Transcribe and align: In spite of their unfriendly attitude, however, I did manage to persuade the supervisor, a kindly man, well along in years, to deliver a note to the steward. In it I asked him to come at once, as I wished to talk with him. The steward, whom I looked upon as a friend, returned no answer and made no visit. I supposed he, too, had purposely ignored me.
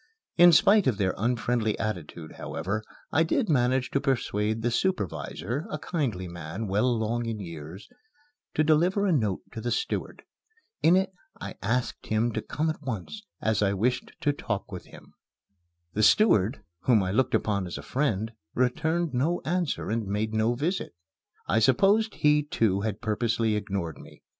In 0.35 0.51
spite 0.51 0.87
of 0.87 0.97
their 0.97 1.13
unfriendly 1.15 1.77
attitude, 1.77 2.31
however, 2.37 2.83
I 3.11 3.21
did 3.21 3.49
manage 3.49 3.91
to 3.91 4.01
persuade 4.01 4.63
the 4.63 4.71
supervisor, 4.71 5.67
a 5.69 5.77
kindly 5.77 6.27
man, 6.27 6.65
well 6.65 6.87
along 6.87 7.27
in 7.27 7.39
years, 7.39 7.87
to 8.55 8.63
deliver 8.63 9.05
a 9.05 9.11
note 9.11 9.41
to 9.51 9.61
the 9.61 9.69
steward. 9.69 10.23
In 10.81 10.95
it 10.95 11.11
I 11.39 11.53
asked 11.61 12.07
him 12.07 12.31
to 12.31 12.41
come 12.41 12.67
at 12.71 12.81
once, 12.81 13.21
as 13.41 13.61
I 13.61 13.73
wished 13.73 14.13
to 14.21 14.33
talk 14.33 14.71
with 14.71 14.85
him. 14.87 15.13
The 15.93 16.01
steward, 16.01 16.63
whom 16.85 17.03
I 17.03 17.11
looked 17.11 17.35
upon 17.35 17.67
as 17.67 17.77
a 17.77 17.83
friend, 17.83 18.31
returned 18.55 19.13
no 19.13 19.39
answer 19.45 19.91
and 19.91 20.07
made 20.07 20.33
no 20.33 20.55
visit. 20.55 20.95
I 21.45 21.59
supposed 21.59 22.15
he, 22.15 22.41
too, 22.41 22.81
had 22.81 23.01
purposely 23.01 23.55
ignored 23.55 23.99
me. 23.99 24.23